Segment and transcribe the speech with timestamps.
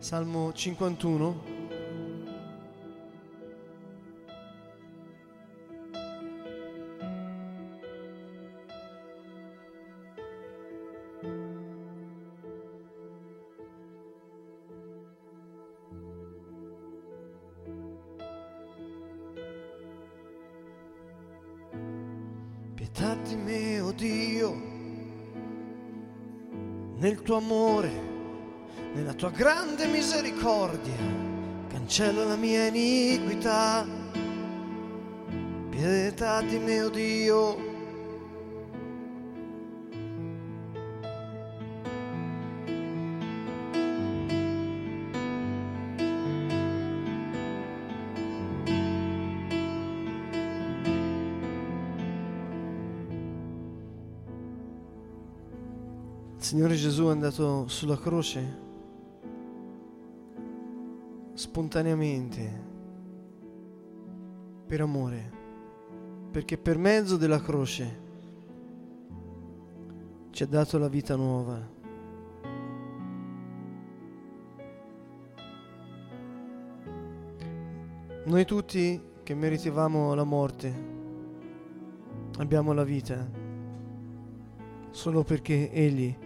[0.00, 1.49] Salmo 51.
[29.40, 30.98] Grande misericordia,
[31.68, 33.86] cancella la mia iniquità.
[35.70, 37.68] Pietà di me, oh Dio.
[56.36, 58.68] Signore Gesù è andato sulla croce
[61.60, 62.68] spontaneamente
[64.66, 65.30] per amore,
[66.30, 68.00] perché per mezzo della croce
[70.30, 71.60] ci ha dato la vita nuova.
[78.24, 80.88] Noi tutti che meritavamo la morte
[82.38, 83.28] abbiamo la vita
[84.90, 86.16] solo perché Egli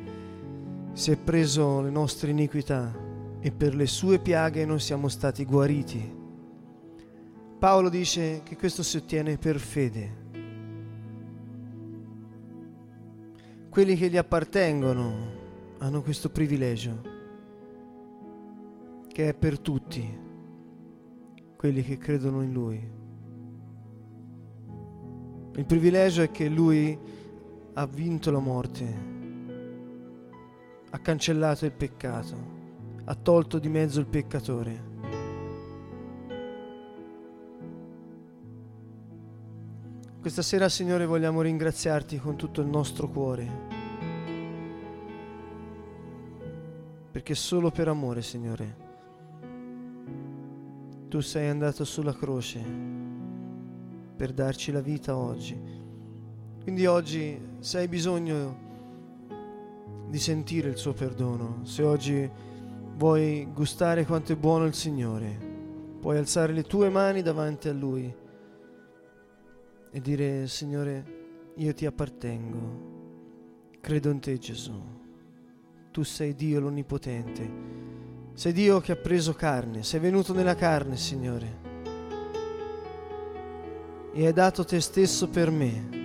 [0.92, 3.13] si è preso le nostre iniquità
[3.44, 6.00] e per le sue piaghe noi siamo stati guariti.
[7.58, 10.22] Paolo dice che questo si ottiene per fede.
[13.68, 15.12] Quelli che gli appartengono
[15.76, 17.02] hanno questo privilegio,
[19.08, 20.18] che è per tutti
[21.54, 22.90] quelli che credono in Lui.
[25.54, 26.98] Il privilegio è che Lui
[27.74, 28.86] ha vinto la morte,
[30.88, 32.53] ha cancellato il peccato,
[33.04, 34.92] ha tolto di mezzo il peccatore.
[40.20, 43.46] Questa sera, Signore, vogliamo ringraziarti con tutto il nostro cuore,
[47.10, 48.76] perché solo per amore, Signore,
[51.08, 52.64] tu sei andato sulla croce
[54.16, 55.60] per darci la vita oggi.
[56.62, 58.62] Quindi oggi, se hai bisogno
[60.08, 62.30] di sentire il suo perdono, se oggi
[62.96, 65.36] vuoi gustare quanto è buono il Signore,
[66.00, 68.14] puoi alzare le tue mani davanti a Lui
[69.90, 72.92] e dire, Signore, io ti appartengo,
[73.80, 74.80] credo in te Gesù,
[75.90, 77.50] tu sei Dio l'Onnipotente,
[78.34, 81.62] sei Dio che ha preso carne, sei venuto nella carne, Signore,
[84.12, 86.02] e hai dato te stesso per me.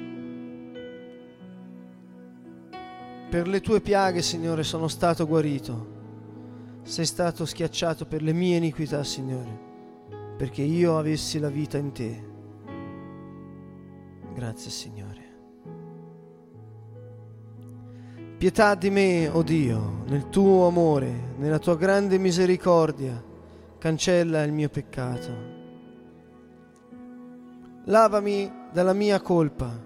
[3.29, 5.98] Per le tue piaghe, Signore, sono stato guarito.
[6.89, 9.59] Sei stato schiacciato per le mie iniquità, Signore,
[10.35, 12.27] perché io avessi la vita in te.
[14.33, 15.23] Grazie, Signore.
[18.39, 23.23] Pietà di me, o oh Dio, nel tuo amore, nella tua grande misericordia,
[23.78, 25.31] cancella il mio peccato.
[27.85, 29.79] Lavami dalla mia colpa,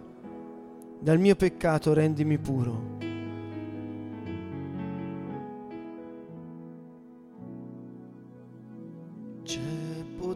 [1.01, 2.92] dal mio peccato rendimi puro.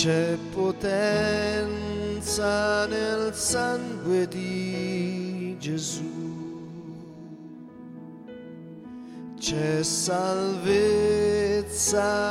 [0.00, 0.86] C'è potenza
[2.86, 6.04] nel sangue di Gesù.
[9.40, 11.18] C'è salvezza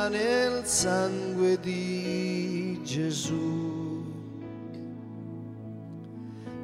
[0.08, 4.02] nel sangue di Gesù.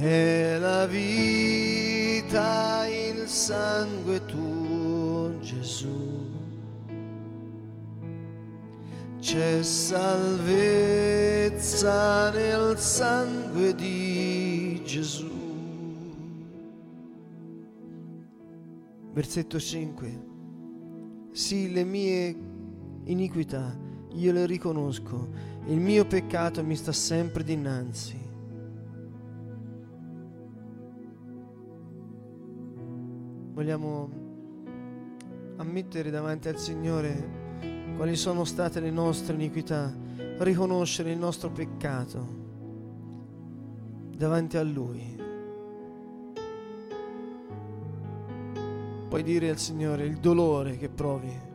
[0.00, 0.47] È
[0.88, 6.26] vita, il sangue tuo, Gesù.
[9.20, 10.70] C'è salvezza
[12.30, 15.30] nel sangue di Gesù.
[19.12, 20.26] Versetto 5.
[21.32, 22.36] Sì, le mie
[23.04, 25.28] iniquità io le riconosco,
[25.66, 28.27] il mio peccato mi sta sempre dinanzi.
[33.58, 34.08] Vogliamo
[35.56, 39.92] ammettere davanti al Signore quali sono state le nostre iniquità,
[40.38, 42.28] riconoscere il nostro peccato
[44.16, 45.20] davanti a Lui.
[49.08, 51.46] Puoi dire al Signore il dolore che provi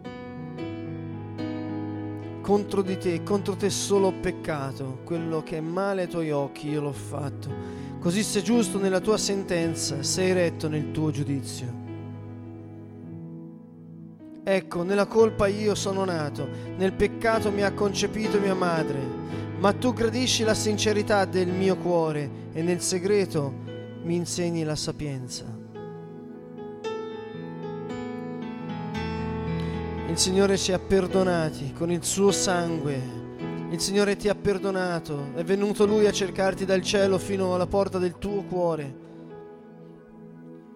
[2.42, 6.68] contro di te, contro te solo ho peccato, quello che è male ai tuoi occhi
[6.68, 7.50] io l'ho fatto.
[8.00, 11.83] Così sei giusto nella tua sentenza, sei retto nel tuo giudizio.
[14.46, 19.00] Ecco, nella colpa io sono nato, nel peccato mi ha concepito mia madre,
[19.58, 23.54] ma tu gradisci la sincerità del mio cuore e nel segreto
[24.04, 25.46] mi insegni la sapienza.
[30.10, 33.22] Il Signore ci ha perdonati con il suo sangue.
[33.72, 35.32] Il Signore ti ha perdonato.
[35.36, 39.13] È venuto Lui a cercarti dal cielo fino alla porta del tuo cuore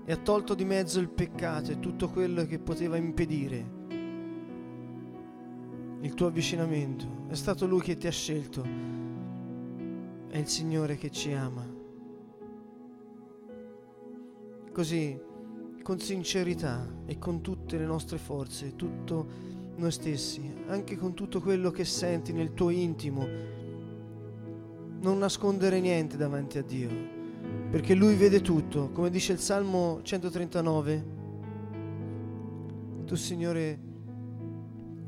[0.10, 3.76] e ha tolto di mezzo il peccato e tutto quello che poteva impedire
[6.00, 7.26] il tuo avvicinamento.
[7.28, 8.64] È stato Lui che ti ha scelto.
[10.30, 11.68] È il Signore che ci ama.
[14.72, 15.20] Così,
[15.84, 19.28] con sincerità e con tutte le nostre forze, tutto
[19.76, 23.28] noi stessi, anche con tutto quello che senti nel tuo intimo,
[25.02, 27.17] non nascondere niente davanti a Dio
[27.70, 31.16] perché lui vede tutto, come dice il Salmo 139.
[33.06, 33.80] Tu Signore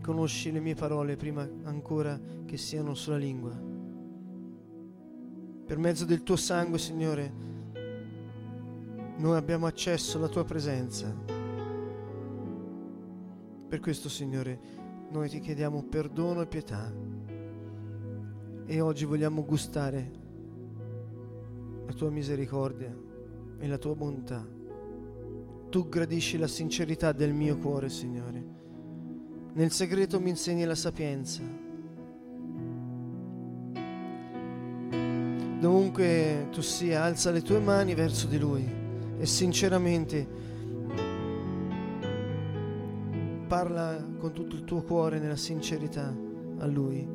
[0.01, 3.57] conosci le mie parole prima ancora che siano sulla lingua.
[5.65, 7.31] Per mezzo del tuo sangue, Signore,
[9.17, 11.15] noi abbiamo accesso alla tua presenza.
[13.67, 14.59] Per questo, Signore,
[15.11, 16.91] noi ti chiediamo perdono e pietà.
[18.65, 20.18] E oggi vogliamo gustare
[21.89, 22.95] la tua misericordia
[23.57, 24.47] e la tua bontà.
[25.69, 28.43] Tu gradisci la sincerità del mio cuore, Signore.
[29.53, 31.41] Nel segreto mi insegni la sapienza.
[35.59, 38.69] Dovunque tu sia, alza le tue mani verso di Lui
[39.17, 40.27] e sinceramente
[43.47, 46.15] parla con tutto il tuo cuore nella sincerità
[46.59, 47.05] a Lui,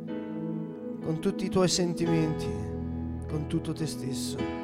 [1.01, 2.49] con tutti i tuoi sentimenti,
[3.29, 4.64] con tutto te stesso.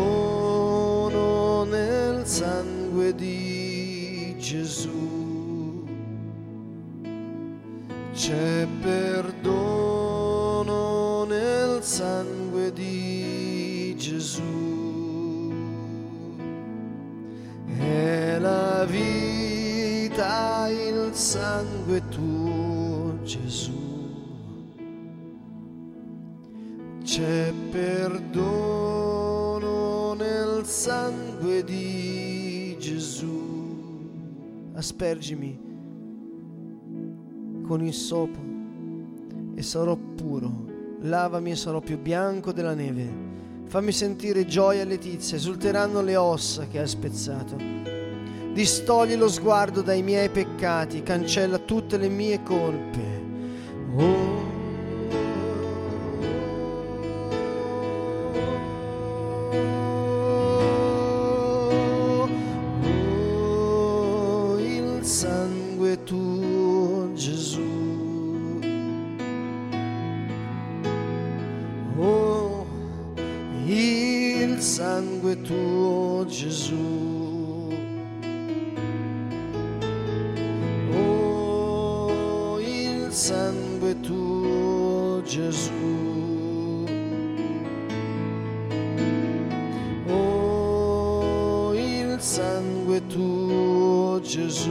[34.81, 35.59] Aspergimi
[37.67, 38.39] con il sopo
[39.53, 40.65] e sarò puro.
[41.01, 43.07] Lavami e sarò più bianco della neve.
[43.67, 47.57] Fammi sentire gioia e letizia, esulteranno le ossa che hai spezzato.
[48.53, 53.21] Distogli lo sguardo dai miei peccati, cancella tutte le mie colpe.
[53.97, 54.40] Oh.
[94.21, 94.69] Gesù.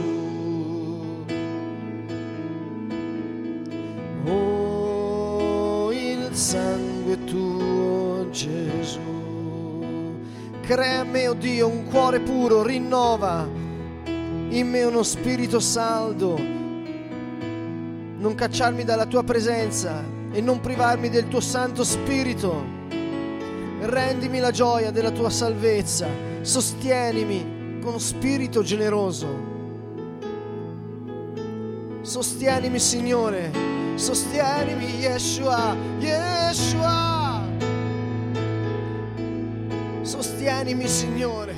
[4.25, 8.99] Oh, il sangue tuo, Gesù.
[10.61, 13.47] Crea a me, oh Dio, un cuore puro, rinnova
[14.49, 21.39] in me uno spirito saldo, non cacciarmi dalla tua presenza e non privarmi del tuo
[21.39, 22.79] Santo Spirito.
[23.81, 26.07] Rendimi la gioia della tua salvezza,
[26.41, 29.49] sostienimi con spirito generoso.
[32.01, 33.51] Sostienimi Signore,
[33.95, 37.41] sostienimi Yeshua, Yeshua.
[40.01, 41.53] Sostienimi Signore,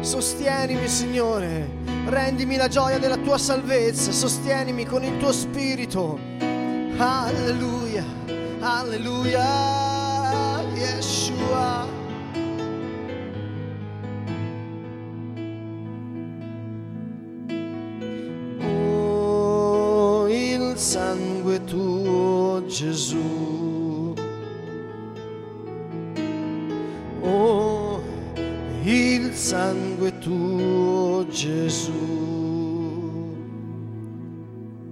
[0.00, 1.68] sostienimi Signore,
[2.06, 6.18] rendimi la gioia della tua salvezza, sostienimi con il tuo spirito.
[6.98, 8.04] Alleluia,
[8.60, 9.44] alleluia,
[10.74, 12.05] Yeshua.
[22.76, 24.12] Gesù.
[27.22, 28.02] Oh,
[28.82, 31.90] il sangue tuo Gesù.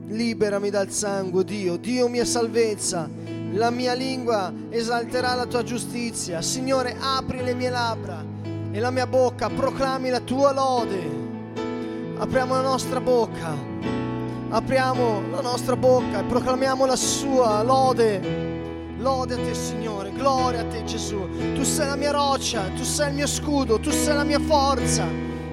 [0.06, 3.06] Liberami dal sangue, Dio, Dio mia salvezza.
[3.52, 6.40] La mia lingua esalterà la tua giustizia.
[6.40, 8.24] Signore, apri le mie labbra
[8.72, 11.02] e la mia bocca proclami la tua lode.
[12.16, 13.54] Apriamo la nostra bocca,
[14.54, 18.52] apriamo la nostra bocca e proclamiamo la sua lode.
[18.98, 21.28] Lode a te Signore, gloria a te Gesù.
[21.54, 25.04] Tu sei la mia roccia, tu sei il mio scudo, tu sei la mia forza.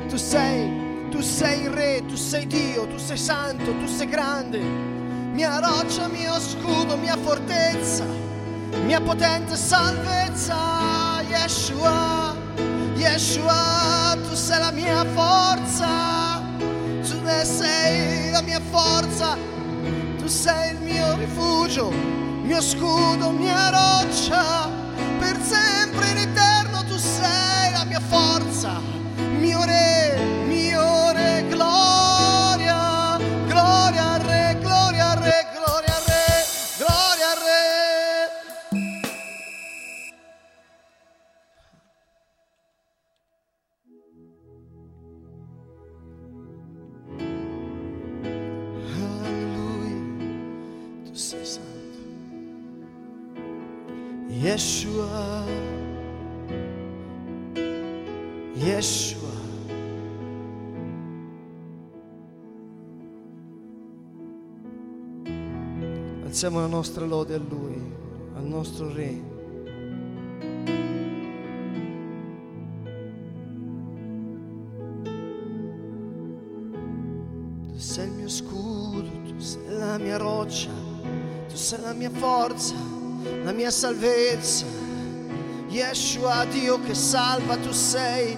[0.08, 4.60] Tu sei, tu sei il Re, tu sei Dio, tu sei santo, tu sei grande.
[4.60, 8.06] Mia roccia, mio scudo, mia fortezza,
[8.86, 11.24] mia potente salvezza.
[11.28, 12.36] Yeshua,
[12.96, 16.21] Yeshua, tu sei la mia forza.
[17.20, 19.38] Tu sei la mia forza.
[20.18, 22.20] Tu sei il mio rifugio
[22.52, 24.70] mio scudo, mia roccia,
[25.20, 26.41] per sempre in eterno
[51.22, 52.00] sei santo.
[54.28, 55.46] Yeshua,
[58.56, 59.30] Yeshua.
[66.24, 67.80] Alziamo la nostra lode a Lui,
[68.34, 69.31] al nostro Re.
[82.22, 82.76] Forza
[83.44, 84.66] la mia salvezza.
[85.70, 88.38] Yeshua, Dio che salva, tu sei,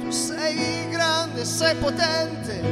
[0.00, 2.62] tu sei grande, sei potente.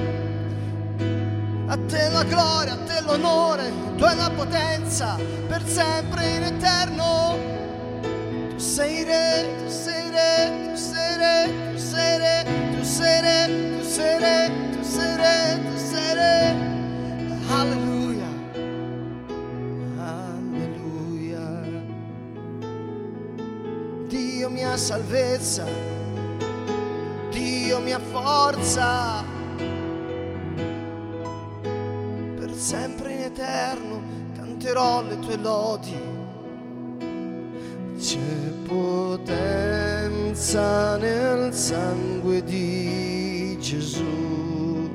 [1.66, 7.36] A te la gloria, a te l'onore, tu hai la potenza per sempre in eterno.
[8.50, 11.61] Tu sei re, tu sei re, tu sei re,
[24.92, 25.64] salvezza,
[27.30, 29.24] Dio mia forza,
[32.36, 34.02] per sempre in eterno
[34.34, 35.98] canterò le tue lodi.
[37.98, 38.18] C'è
[38.66, 39.78] potenza
[40.98, 44.90] nel sangue di Gesù.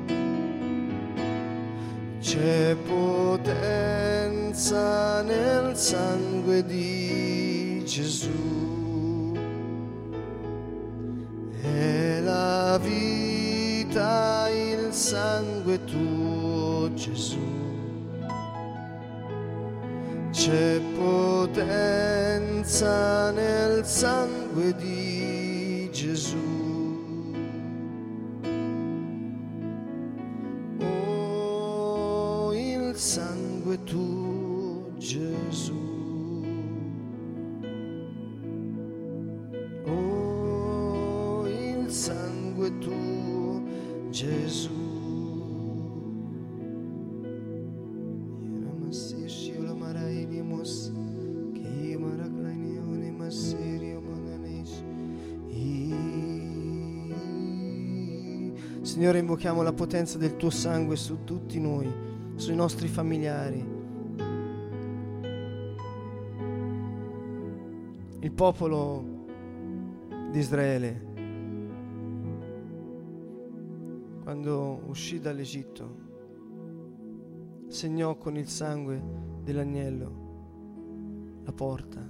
[2.20, 4.02] C'è potenza
[5.22, 8.67] nel sangue di Gesù.
[12.76, 17.38] Vita il sangue tuo Gesù.
[20.30, 22.10] C'è potenza
[23.30, 26.67] nel sangue di Gesù.
[59.38, 61.88] Invochiamo la potenza del tuo sangue su tutti noi,
[62.34, 63.64] sui nostri familiari.
[68.18, 69.04] Il popolo
[70.32, 71.06] di Israele,
[74.24, 75.94] quando uscì dall'Egitto,
[77.68, 79.00] segnò con il sangue
[79.44, 82.04] dell'agnello la porta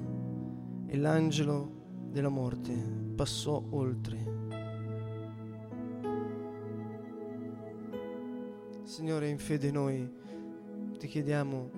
[0.87, 2.73] e l'angelo della morte
[3.15, 4.38] passò oltre.
[8.99, 10.13] Signore, in fede noi
[10.99, 11.71] ti chiediamo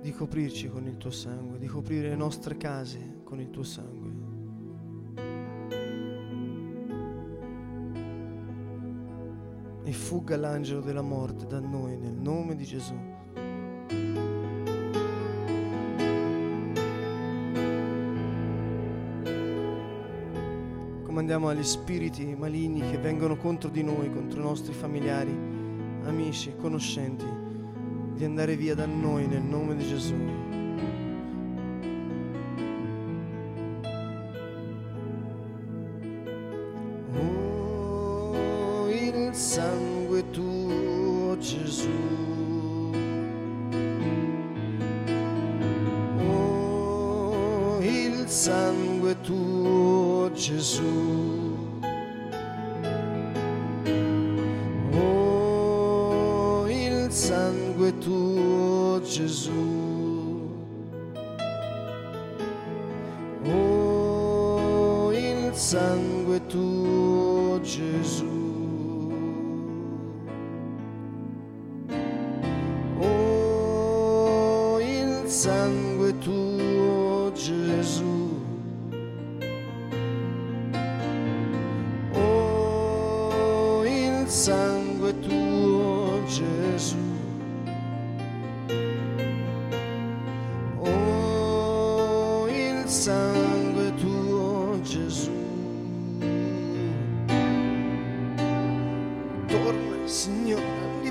[0.00, 4.10] di coprirci con il tuo sangue, di coprire le nostre case con il tuo sangue.
[9.84, 12.96] E fugga l'angelo della morte da noi nel nome di Gesù.
[21.36, 25.36] Comandiamo agli spiriti maligni che vengono contro di noi, contro i nostri familiari,
[26.04, 27.26] amici, conoscenti,
[28.14, 30.14] di andare via da noi nel nome di Gesù.
[57.86, 59.52] Sangue tuo Gesù.
[63.44, 68.24] Oh, il sangue tuo Gesù.
[72.98, 78.40] Oh, il sangue tuo Gesù.
[82.14, 87.15] Oh, il sangue tuo Gesù.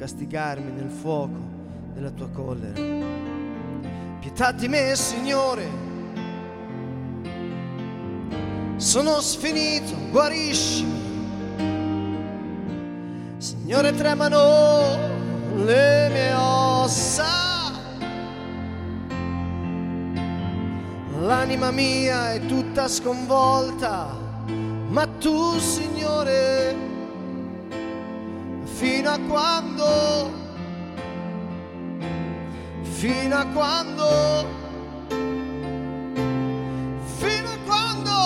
[0.00, 1.36] Castigarmi nel fuoco
[1.92, 2.80] della tua collera.
[4.18, 5.68] Pietà di me, Signore.
[8.76, 10.98] Sono sfinito, guariscimi.
[13.36, 14.96] Signore, tremano
[15.64, 17.48] le mie ossa.
[21.18, 24.16] L'anima mia è tutta sconvolta,
[24.88, 26.69] ma tu, Signore,
[28.80, 30.32] fino a quando,
[32.80, 34.46] fino a quando,
[37.18, 38.18] fino a quando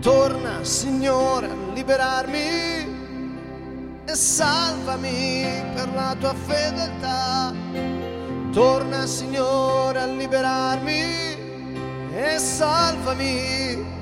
[0.00, 2.40] torna, Signore, a liberarmi
[4.06, 7.52] e salvami per la tua fedeltà.
[8.52, 11.02] Torna, Signore, a liberarmi
[12.14, 14.01] e salvami.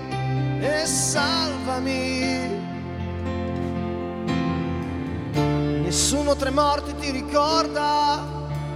[0.61, 2.59] e salvami.
[5.81, 8.23] Nessuno tra i morti ti ricorda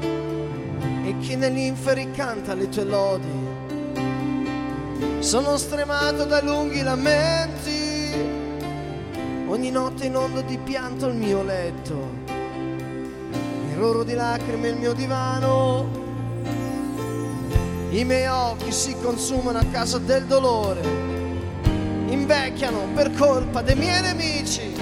[0.01, 3.43] e chi negli inferi canta le tue lodi.
[5.19, 8.11] Sono stremato da lunghi lamenti,
[9.47, 12.09] ogni notte inondo di pianto il mio letto,
[13.71, 15.87] erroro di lacrime il mio divano,
[17.91, 21.14] i miei occhi si consumano a causa del dolore,
[22.25, 24.73] invecchiano per colpa dei miei nemici.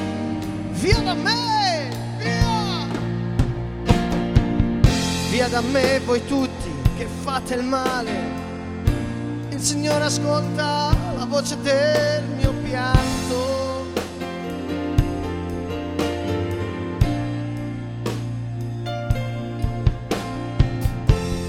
[0.72, 2.88] Via da me, via!
[5.30, 8.12] Via da me voi tutti che fate il male.
[9.50, 13.92] Il Signore ascolta la voce del mio pianto.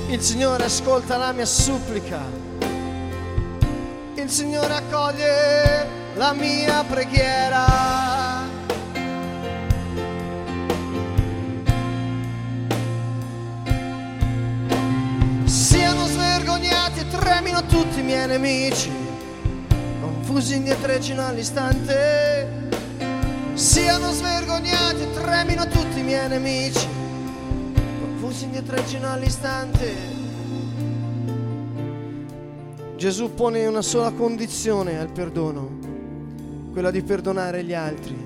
[0.09, 2.44] Il Signore ascolta la mia supplica
[4.25, 7.67] il Signore accoglie la mia preghiera.
[15.45, 18.91] Siano svergognati e tremino tutti i miei nemici,
[20.01, 22.71] confusi indietreggino all'istante.
[23.53, 26.89] Siano svergognati e tremino tutti i miei nemici,
[28.01, 30.14] confusi indietreggino all'istante.
[33.05, 35.79] Gesù pone una sola condizione al perdono,
[36.73, 38.17] quella di perdonare gli altri.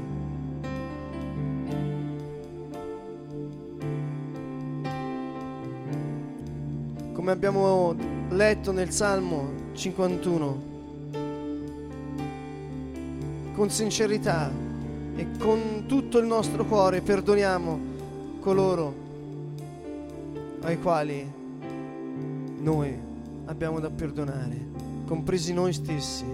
[7.12, 7.96] Come abbiamo
[8.28, 10.62] letto nel Salmo 51,
[13.54, 14.48] con sincerità
[15.16, 17.80] e con tutto il nostro cuore perdoniamo
[18.38, 18.94] coloro
[20.60, 21.32] ai quali
[22.60, 23.07] noi
[23.48, 24.66] abbiamo da perdonare,
[25.06, 26.24] compresi noi stessi.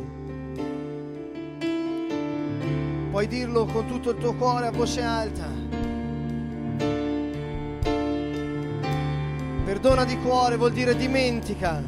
[3.11, 5.47] Puoi dirlo con tutto il tuo cuore a voce alta.
[9.65, 11.83] Perdona di cuore vuol dire dimentica.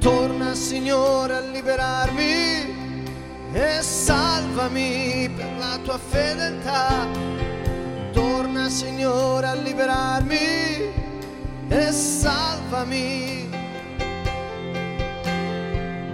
[0.00, 2.45] Torna Signore a liberarmi
[3.56, 7.08] e salvami per la tua fedeltà.
[8.12, 10.92] Torna Signore a liberarmi
[11.68, 13.48] e salvami.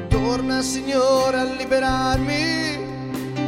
[0.09, 2.79] Torna Signore a liberarmi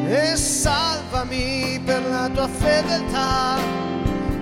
[0.09, 3.59] e salvami per la tua fedeltà.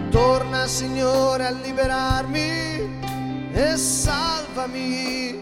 [0.09, 5.41] Torna Signore a liberarmi e salvami.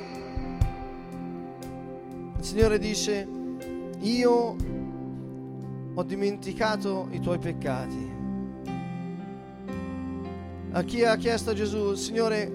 [2.38, 3.39] Il Signore dice,
[4.00, 4.56] io
[5.92, 8.18] ho dimenticato i tuoi peccati.
[10.72, 12.50] A chi ha chiesto a Gesù, Signore,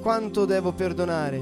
[0.00, 1.40] quanto devo perdonare?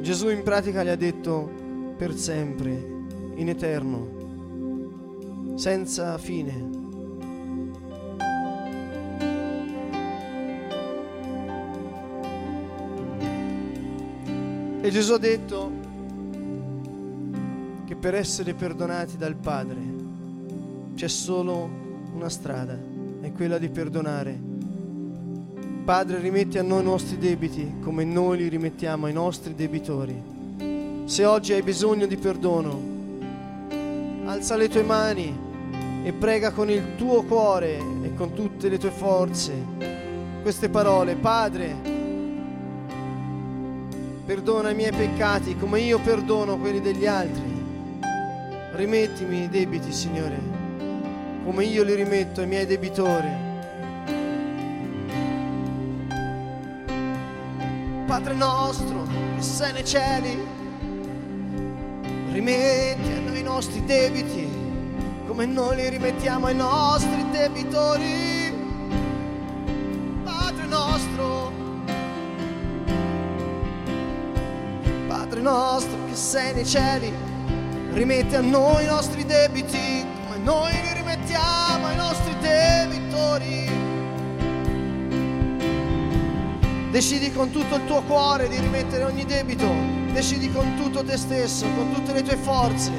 [0.00, 1.50] Gesù in pratica gli ha detto,
[1.96, 2.90] per sempre,
[3.36, 6.80] in eterno, senza fine.
[14.82, 15.81] E Gesù ha detto
[18.02, 19.78] per essere perdonati dal Padre
[20.96, 21.70] c'è solo
[22.12, 22.76] una strada,
[23.20, 24.36] è quella di perdonare.
[25.84, 30.20] Padre, rimetti a noi i nostri debiti come noi li rimettiamo ai nostri debitori.
[31.04, 32.80] Se oggi hai bisogno di perdono,
[34.24, 35.32] alza le tue mani
[36.02, 39.52] e prega con il tuo cuore e con tutte le tue forze
[40.42, 41.14] queste parole.
[41.14, 41.76] Padre,
[44.26, 47.51] perdona i miei peccati come io perdono quelli degli altri.
[48.72, 50.38] Rimettimi i debiti, Signore,
[51.44, 53.50] come io li rimetto ai miei debitori.
[58.06, 59.06] Padre nostro
[59.36, 60.38] che sei nei cieli,
[62.32, 64.62] rimetti a noi i nostri debiti
[65.32, 68.52] come noi li rimettiamo ai nostri debitori.
[70.24, 71.52] Padre nostro,
[75.08, 77.10] Padre nostro che sei nei cieli,
[77.92, 83.70] rimetti a noi i nostri debiti come noi li rimettiamo ai nostri debitori.
[86.90, 89.66] Decidi con tutto il tuo cuore di rimettere ogni debito,
[90.12, 92.90] decidi con tutto te stesso, con tutte le tue forze.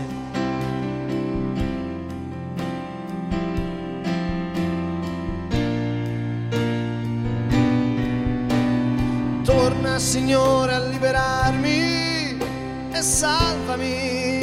[9.43, 12.37] Torna Signore a liberarmi
[12.91, 14.42] e salvami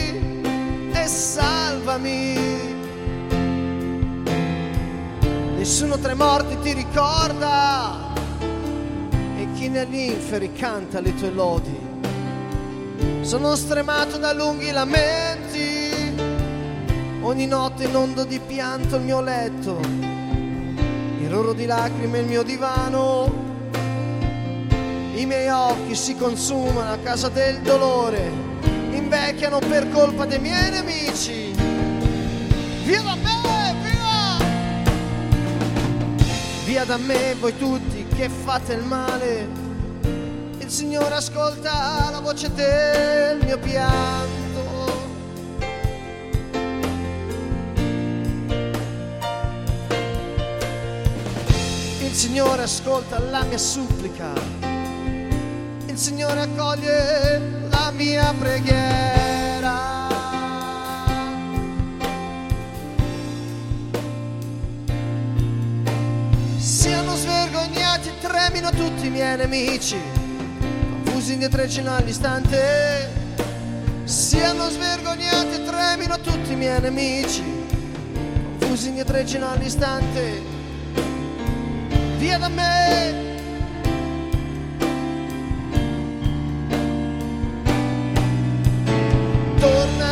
[1.01, 2.35] e salvami.
[5.57, 8.13] Nessuno tra i morti ti ricorda.
[9.37, 11.89] E chi negli inferi canta le tue lodi.
[13.21, 16.13] Sono stremato da lunghi lamenti,
[17.21, 23.31] ogni notte inondo di pianto il mio letto, il roro di lacrime il mio divano,
[25.15, 28.50] i miei occhi si consumano a casa del dolore,
[29.11, 31.51] invecchiano per colpa dei miei nemici.
[32.85, 34.45] Via da me, via!
[36.63, 39.59] Via da me voi tutti che fate il male
[40.59, 44.59] il Signore ascolta la voce del mio pianto.
[51.99, 54.31] Il Signore ascolta la mia supplica.
[55.87, 57.60] Il Signore accoglie
[57.91, 59.89] mia preghiera.
[66.57, 70.21] Siano svergognati e tremino tutti i miei nemici
[71.21, 73.07] confusi indietreggino all'istante,
[74.05, 77.43] siano svergognati e tremino tutti i miei nemici,
[78.57, 80.41] confusi indietreggino all'istante,
[82.17, 83.30] via da me.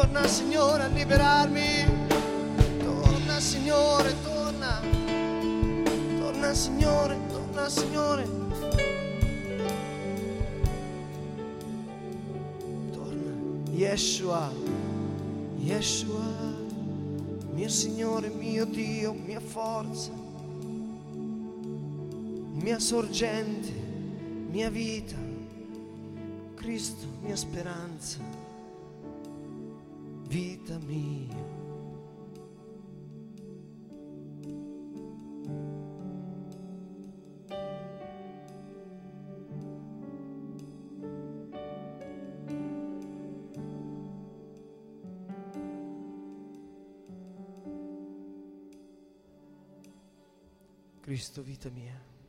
[0.00, 1.84] Torna Signore a liberarmi.
[2.78, 4.80] Torna Signore, torna.
[6.18, 8.28] Torna Signore, torna Signore.
[12.92, 13.70] Torna.
[13.72, 14.50] Yeshua.
[15.58, 16.54] Yeshua.
[17.52, 20.12] Mio Signore, mio Dio, mia forza.
[22.54, 23.70] Mia sorgente,
[24.50, 25.16] mia vita.
[26.54, 28.39] Cristo, mia speranza
[30.30, 31.58] vita mia.
[51.02, 52.19] Cristo, vita mia.